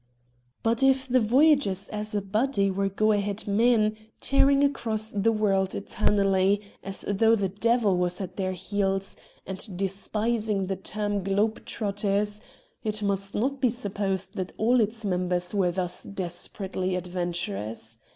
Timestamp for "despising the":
9.77-10.75